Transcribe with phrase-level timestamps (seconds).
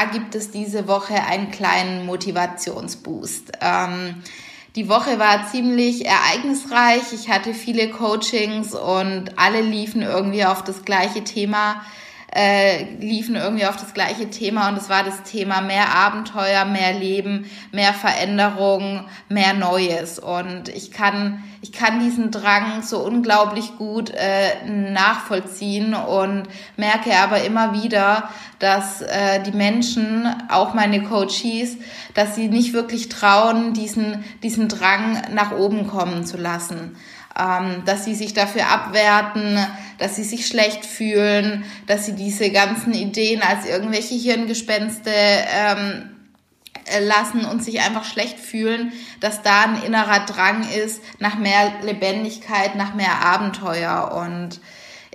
[0.00, 3.52] Zwar gibt es diese Woche einen kleinen Motivationsboost.
[3.60, 4.22] Ähm,
[4.74, 7.12] die Woche war ziemlich ereignisreich.
[7.12, 11.82] Ich hatte viele Coachings und alle liefen irgendwie auf das gleiche Thema
[12.32, 16.92] äh, liefen irgendwie auf das gleiche Thema und es war das Thema mehr Abenteuer, mehr
[16.92, 20.18] Leben, mehr Veränderung, mehr Neues.
[20.20, 26.44] Und ich kann, ich kann diesen Drang so unglaublich gut äh, nachvollziehen und
[26.76, 31.78] merke aber immer wieder, dass äh, die Menschen, auch meine Coaches,
[32.14, 36.96] dass sie nicht wirklich trauen, diesen, diesen Drang nach oben kommen zu lassen
[37.38, 39.58] ähm, dass sie sich dafür abwerten,
[39.98, 46.10] dass sie sich schlecht fühlen, dass sie diese ganzen Ideen als irgendwelche Hirngespenste ähm,
[46.86, 51.72] äh, lassen und sich einfach schlecht fühlen, dass da ein innerer Drang ist nach mehr
[51.82, 54.60] Lebendigkeit, nach mehr Abenteuer und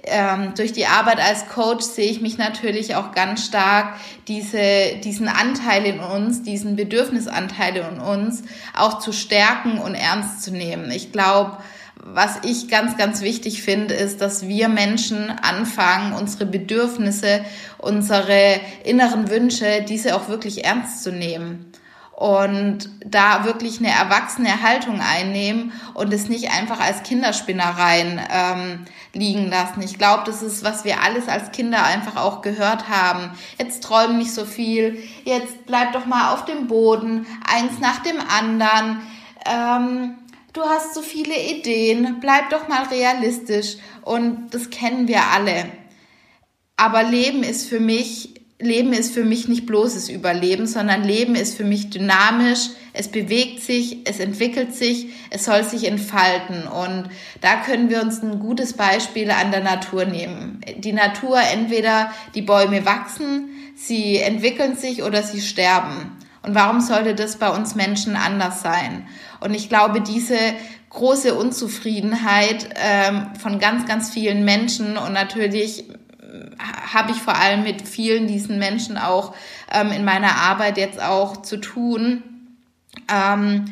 [0.08, 3.96] ähm, durch die Arbeit als Coach sehe ich mich natürlich auch ganz stark
[4.28, 8.44] diese, diesen Anteil in uns, diesen Bedürfnisanteil in uns
[8.78, 10.92] auch zu stärken und ernst zu nehmen.
[10.92, 11.58] Ich glaube,
[12.04, 17.44] was ich ganz, ganz wichtig finde, ist, dass wir Menschen anfangen, unsere Bedürfnisse,
[17.78, 21.72] unsere inneren Wünsche, diese auch wirklich ernst zu nehmen
[22.16, 29.50] und da wirklich eine erwachsene Haltung einnehmen und es nicht einfach als Kinderspinnereien ähm, liegen
[29.50, 29.82] lassen.
[29.82, 33.32] Ich glaube, das ist, was wir alles als Kinder einfach auch gehört haben.
[33.60, 38.18] Jetzt träum nicht so viel, jetzt bleib doch mal auf dem Boden, eins nach dem
[38.20, 39.02] anderen.
[39.46, 40.16] Ähm,
[40.56, 43.78] du hast so viele Ideen, bleib doch mal realistisch.
[44.02, 45.66] Und das kennen wir alle.
[46.78, 51.56] Aber Leben ist für mich, Leben ist für mich nicht bloßes Überleben, sondern Leben ist
[51.56, 56.68] für mich dynamisch, es bewegt sich, es entwickelt sich, es soll sich entfalten.
[56.68, 57.10] Und
[57.42, 60.62] da können wir uns ein gutes Beispiel an der Natur nehmen.
[60.78, 66.12] Die Natur, entweder die Bäume wachsen, sie entwickeln sich oder sie sterben.
[66.46, 69.08] Und warum sollte das bei uns Menschen anders sein?
[69.40, 70.38] Und ich glaube, diese
[70.90, 75.94] große Unzufriedenheit ähm, von ganz, ganz vielen Menschen und natürlich äh,
[76.94, 79.34] habe ich vor allem mit vielen diesen Menschen auch
[79.74, 82.24] ähm, in meiner Arbeit jetzt auch zu tun.
[83.12, 83.66] Ähm,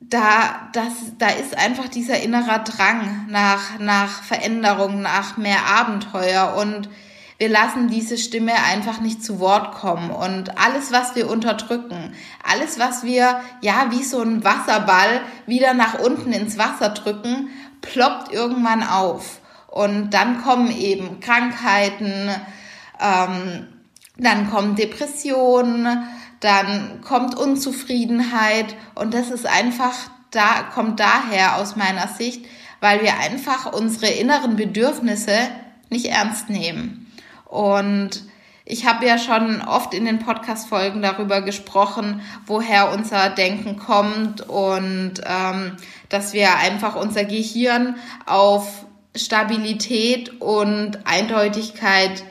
[0.00, 6.88] da, das, da ist einfach dieser innerer Drang nach, nach Veränderung, nach mehr Abenteuer und
[7.38, 12.78] wir lassen diese Stimme einfach nicht zu Wort kommen und alles, was wir unterdrücken, alles,
[12.78, 17.50] was wir, ja, wie so ein Wasserball wieder nach unten ins Wasser drücken,
[17.82, 19.40] ploppt irgendwann auf.
[19.68, 22.30] Und dann kommen eben Krankheiten,
[22.98, 23.66] ähm,
[24.16, 26.08] dann kommen Depressionen,
[26.40, 29.92] dann kommt Unzufriedenheit und das ist einfach
[30.30, 32.46] da, kommt daher aus meiner Sicht,
[32.80, 35.36] weil wir einfach unsere inneren Bedürfnisse
[35.90, 37.05] nicht ernst nehmen.
[37.46, 38.24] Und
[38.64, 45.14] ich habe ja schon oft in den Podcast-Folgen darüber gesprochen, woher unser Denken kommt und
[45.24, 45.76] ähm,
[46.08, 47.96] dass wir einfach unser Gehirn
[48.26, 52.24] auf Stabilität und Eindeutigkeit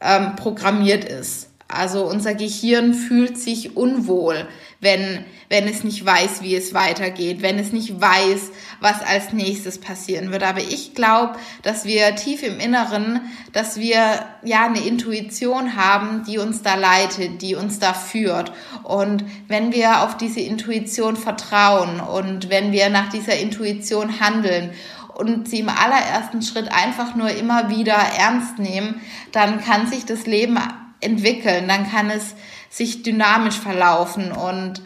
[0.00, 1.47] ähm, programmiert ist.
[1.70, 4.48] Also unser Gehirn fühlt sich unwohl,
[4.80, 9.78] wenn, wenn es nicht weiß, wie es weitergeht, wenn es nicht weiß, was als nächstes
[9.78, 10.44] passieren wird.
[10.44, 13.20] Aber ich glaube, dass wir tief im Inneren,
[13.52, 13.98] dass wir
[14.42, 18.50] ja eine Intuition haben, die uns da leitet, die uns da führt.
[18.82, 24.70] Und wenn wir auf diese Intuition vertrauen und wenn wir nach dieser Intuition handeln
[25.14, 30.24] und sie im allerersten Schritt einfach nur immer wieder ernst nehmen, dann kann sich das
[30.24, 30.56] Leben
[31.00, 32.34] entwickeln, dann kann es
[32.70, 34.82] sich dynamisch verlaufen und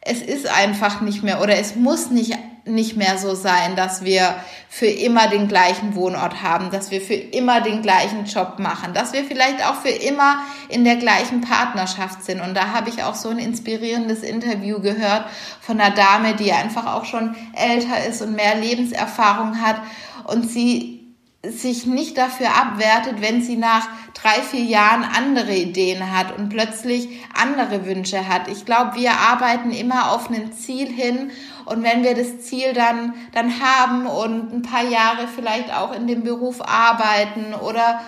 [0.00, 2.36] es ist einfach nicht mehr oder es muss nicht
[2.66, 4.34] nicht mehr so sein, dass wir
[4.68, 9.12] für immer den gleichen Wohnort haben, dass wir für immer den gleichen Job machen, dass
[9.12, 12.40] wir vielleicht auch für immer in der gleichen Partnerschaft sind.
[12.40, 15.26] Und da habe ich auch so ein inspirierendes Interview gehört
[15.60, 19.76] von einer Dame, die einfach auch schon älter ist und mehr Lebenserfahrung hat
[20.24, 20.95] und sie
[21.44, 27.08] sich nicht dafür abwertet, wenn sie nach drei, vier Jahren andere Ideen hat und plötzlich
[27.34, 28.48] andere Wünsche hat.
[28.48, 31.30] Ich glaube, wir arbeiten immer auf ein Ziel hin
[31.64, 36.06] und wenn wir das Ziel dann, dann haben und ein paar Jahre vielleicht auch in
[36.06, 38.00] dem Beruf arbeiten oder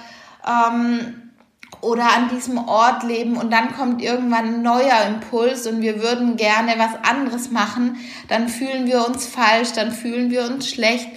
[0.47, 1.29] ähm,
[1.81, 6.37] oder an diesem Ort leben und dann kommt irgendwann ein neuer Impuls und wir würden
[6.37, 7.97] gerne was anderes machen,
[8.29, 11.09] dann fühlen wir uns falsch, dann fühlen wir uns schlecht,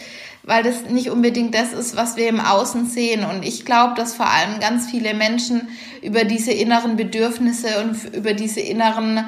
[0.44, 3.24] weil das nicht unbedingt das ist, was wir im Außen sehen.
[3.24, 5.68] Und ich glaube, dass vor allem ganz viele Menschen
[6.02, 9.26] über diese inneren Bedürfnisse und über diese inneren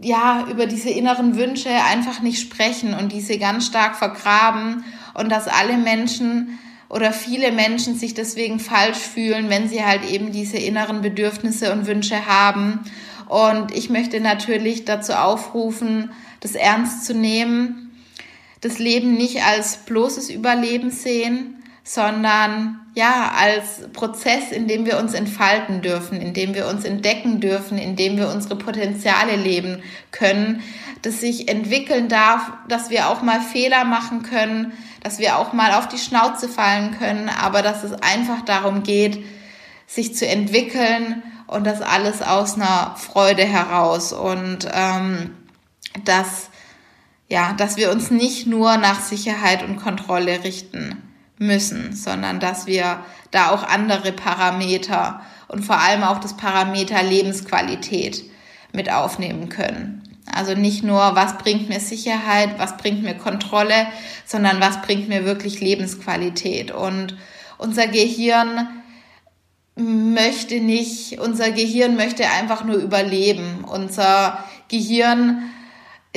[0.00, 4.84] ja, über diese inneren Wünsche einfach nicht sprechen und diese ganz stark vergraben
[5.14, 10.32] und dass alle Menschen oder viele Menschen sich deswegen falsch fühlen, wenn sie halt eben
[10.32, 12.80] diese inneren Bedürfnisse und Wünsche haben.
[13.26, 17.87] Und ich möchte natürlich dazu aufrufen, das ernst zu nehmen,
[18.60, 25.14] das Leben nicht als bloßes Überleben sehen, sondern ja, als Prozess, in dem wir uns
[25.14, 30.62] entfalten dürfen, in dem wir uns entdecken dürfen, in dem wir unsere Potenziale leben können,
[31.02, 34.72] das sich entwickeln darf, dass wir auch mal Fehler machen können,
[35.02, 39.24] dass wir auch mal auf die Schnauze fallen können, aber dass es einfach darum geht,
[39.86, 44.12] sich zu entwickeln und das alles aus einer Freude heraus.
[44.12, 45.34] Und ähm,
[46.04, 46.47] dass
[47.28, 51.02] ja, dass wir uns nicht nur nach Sicherheit und Kontrolle richten
[51.38, 58.24] müssen, sondern dass wir da auch andere Parameter und vor allem auch das Parameter Lebensqualität
[58.72, 60.02] mit aufnehmen können.
[60.32, 63.86] Also nicht nur, was bringt mir Sicherheit, was bringt mir Kontrolle,
[64.26, 66.70] sondern was bringt mir wirklich Lebensqualität.
[66.70, 67.16] Und
[67.56, 68.68] unser Gehirn
[69.76, 73.64] möchte nicht, unser Gehirn möchte einfach nur überleben.
[73.64, 75.42] Unser Gehirn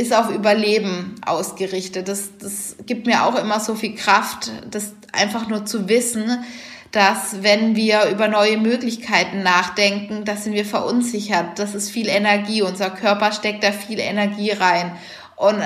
[0.01, 2.07] ist auf Überleben ausgerichtet.
[2.07, 6.43] Das, das gibt mir auch immer so viel Kraft, das einfach nur zu wissen,
[6.91, 11.57] dass wenn wir über neue Möglichkeiten nachdenken, da sind wir verunsichert.
[11.57, 12.61] Das ist viel Energie.
[12.63, 14.91] Unser Körper steckt da viel Energie rein.
[15.37, 15.61] Und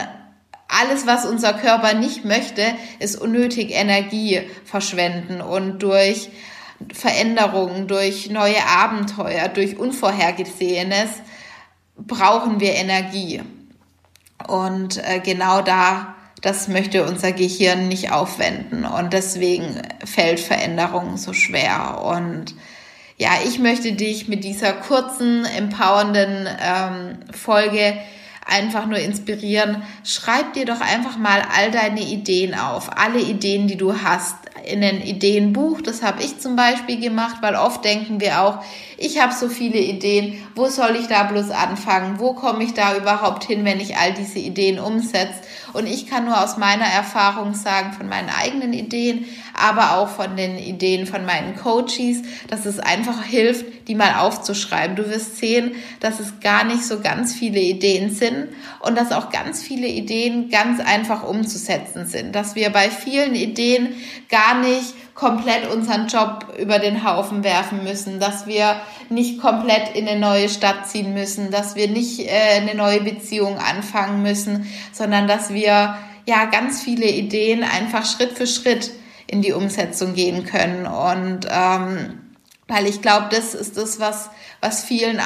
[0.67, 2.61] alles, was unser Körper nicht möchte,
[2.99, 6.29] ist unnötig Energie verschwenden und durch
[6.93, 11.09] Veränderungen, durch neue Abenteuer, durch Unvorhergesehenes
[11.95, 13.41] brauchen wir Energie.
[14.47, 16.15] Und äh, genau da
[16.45, 22.03] das möchte unser Gehirn nicht aufwenden und deswegen fällt Veränderung so schwer.
[22.05, 22.53] Und
[23.17, 27.97] ja, ich möchte dich mit dieser kurzen, empowernden ähm, Folge
[28.45, 29.81] einfach nur inspirieren.
[30.03, 34.35] Schreib dir doch einfach mal all deine Ideen auf, alle Ideen, die du hast
[34.65, 35.81] in ein Ideenbuch.
[35.81, 38.63] Das habe ich zum Beispiel gemacht, weil oft denken wir auch,
[38.97, 42.19] ich habe so viele Ideen, wo soll ich da bloß anfangen?
[42.19, 45.41] Wo komme ich da überhaupt hin, wenn ich all diese Ideen umsetze?
[45.73, 50.37] Und ich kann nur aus meiner Erfahrung sagen, von meinen eigenen Ideen, aber auch von
[50.37, 54.95] den Ideen von meinen Coaches, dass es einfach hilft, die mal aufzuschreiben.
[54.95, 58.47] Du wirst sehen, dass es gar nicht so ganz viele Ideen sind
[58.79, 62.33] und dass auch ganz viele Ideen ganz einfach umzusetzen sind.
[62.33, 63.95] Dass wir bei vielen Ideen
[64.29, 68.75] gar nicht komplett unseren Job über den Haufen werfen müssen, dass wir
[69.09, 73.57] nicht komplett in eine neue Stadt ziehen müssen, dass wir nicht äh, eine neue Beziehung
[73.57, 75.97] anfangen müssen, sondern dass wir
[76.27, 78.91] ja ganz viele Ideen einfach Schritt für Schritt
[79.27, 80.85] in die Umsetzung gehen können.
[80.85, 82.19] Und ähm,
[82.67, 84.29] weil ich glaube, das ist das, was,
[84.59, 85.21] was vielen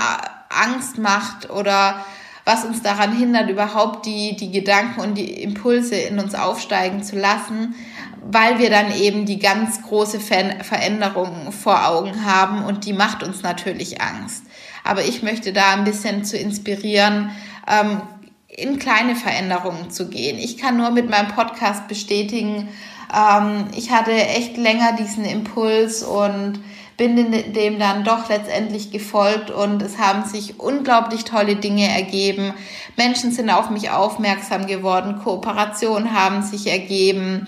[0.50, 2.06] Angst macht oder
[2.46, 7.18] was uns daran hindert, überhaupt die, die Gedanken und die Impulse in uns aufsteigen zu
[7.18, 7.76] lassen,
[8.22, 13.44] weil wir dann eben die ganz große Veränderung vor Augen haben und die macht uns
[13.44, 14.44] natürlich Angst.
[14.84, 17.32] Aber ich möchte da ein bisschen zu inspirieren,
[17.68, 18.02] ähm,
[18.48, 20.38] in kleine Veränderungen zu gehen.
[20.38, 22.70] Ich kann nur mit meinem Podcast bestätigen,
[23.16, 26.60] ähm, ich hatte echt länger diesen Impuls und
[26.98, 32.54] bin dem dann doch letztendlich gefolgt und es haben sich unglaublich tolle Dinge ergeben.
[32.98, 37.48] Menschen sind auf mich aufmerksam geworden, Kooperationen haben sich ergeben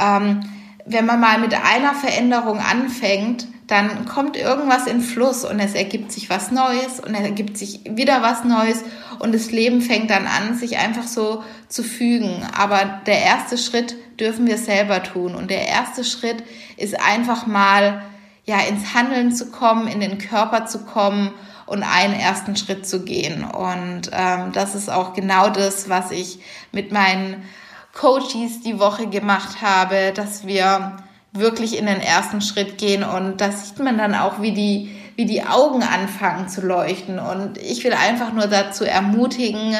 [0.00, 0.40] ähm,
[0.86, 6.10] wenn man mal mit einer Veränderung anfängt, dann kommt irgendwas in Fluss und es ergibt
[6.10, 8.82] sich was Neues und es ergibt sich wieder was Neues
[9.20, 12.44] und das Leben fängt dann an, sich einfach so zu fügen.
[12.56, 16.42] Aber der erste Schritt dürfen wir selber tun und der erste Schritt
[16.76, 18.02] ist einfach mal
[18.44, 21.30] ja ins Handeln zu kommen, in den Körper zu kommen
[21.66, 23.44] und einen ersten Schritt zu gehen.
[23.44, 26.40] Und ähm, das ist auch genau das, was ich
[26.72, 27.44] mit meinen
[27.92, 30.96] Coaches die Woche gemacht habe, dass wir
[31.32, 35.26] wirklich in den ersten Schritt gehen und da sieht man dann auch, wie die, wie
[35.26, 37.18] die Augen anfangen zu leuchten.
[37.18, 39.76] Und ich will einfach nur dazu ermutigen,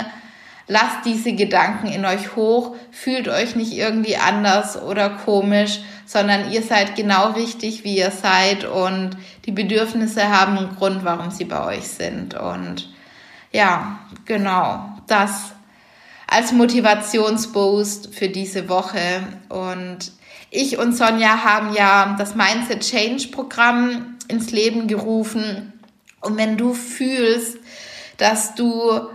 [0.69, 6.63] lasst diese Gedanken in euch hoch, fühlt euch nicht irgendwie anders oder komisch, sondern ihr
[6.63, 11.65] seid genau richtig, wie ihr seid und die Bedürfnisse haben einen Grund, warum sie bei
[11.65, 12.35] euch sind.
[12.35, 12.89] Und
[13.53, 15.53] ja, genau, das
[16.31, 19.23] als Motivationsboost für diese Woche.
[19.49, 20.13] Und
[20.51, 25.73] ich und Sonja haben ja das Mindset Change Programm ins Leben gerufen.
[26.21, 27.59] Und wenn du fühlst,
[28.17, 29.09] dass du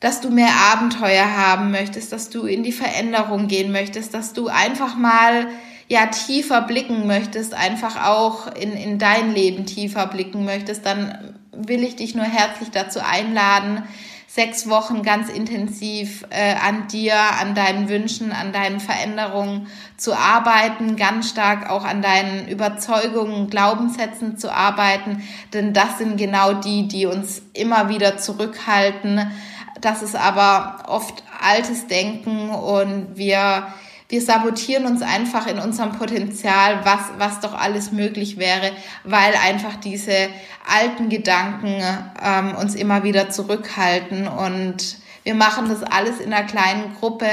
[0.00, 4.46] dass du mehr Abenteuer haben möchtest, dass du in die Veränderung gehen möchtest, dass du
[4.46, 5.48] einfach mal
[5.88, 11.82] ja tiefer blicken möchtest, einfach auch in, in dein Leben tiefer blicken möchtest, dann will
[11.82, 13.82] ich dich nur herzlich dazu einladen,
[14.28, 20.96] sechs Wochen ganz intensiv äh, an dir, an deinen Wünschen, an deinen Veränderungen zu arbeiten,
[20.96, 25.22] ganz stark auch an deinen Überzeugungen, Glaubenssätzen zu arbeiten,
[25.54, 29.32] denn das sind genau die, die uns immer wieder zurückhalten.
[29.80, 33.68] Das ist aber oft altes Denken und wir
[34.08, 38.72] wir sabotieren uns einfach in unserem Potenzial, was, was doch alles möglich wäre,
[39.04, 40.30] weil einfach diese
[40.66, 41.82] alten Gedanken
[42.22, 44.26] ähm, uns immer wieder zurückhalten.
[44.26, 47.28] Und wir machen das alles in einer kleinen Gruppe,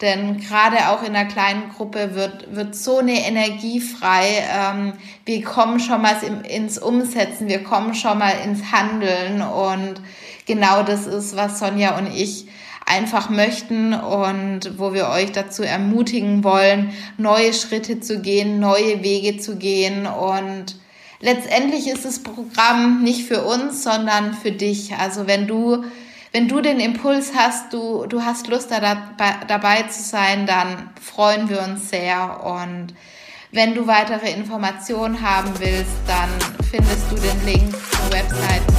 [0.00, 4.44] denn gerade auch in einer kleinen Gruppe wird, wird so eine Energie frei.
[4.50, 4.94] Ähm,
[5.26, 6.16] wir kommen schon mal
[6.48, 9.42] ins Umsetzen, wir kommen schon mal ins Handeln.
[9.42, 10.00] Und
[10.46, 12.46] genau das ist, was Sonja und ich
[12.88, 19.38] einfach möchten und wo wir euch dazu ermutigen wollen, neue Schritte zu gehen, neue Wege
[19.38, 20.76] zu gehen und
[21.20, 24.94] letztendlich ist das Programm nicht für uns, sondern für dich.
[24.94, 25.84] Also wenn du
[26.30, 28.98] wenn du den Impuls hast, du, du hast Lust da,
[29.46, 32.44] dabei zu sein, dann freuen wir uns sehr.
[32.44, 32.94] Und
[33.50, 36.28] wenn du weitere Informationen haben willst, dann
[36.70, 38.77] findest du den Link zur Website